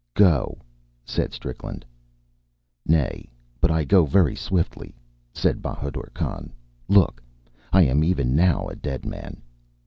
"Go!" 0.15 0.57
said 1.05 1.31
Strickland. 1.31 1.85
"Nay; 2.87 3.29
but 3.59 3.69
I 3.69 3.83
go 3.83 4.03
very 4.03 4.35
swiftly," 4.35 4.95
said 5.31 5.61
Bahadur 5.61 6.09
Khan. 6.15 6.51
"Look! 6.87 7.21
I 7.71 7.83
am 7.83 8.03
even 8.03 8.35
now 8.35 8.65
a 8.67 8.75
dead 8.75 9.05
man." 9.05 9.43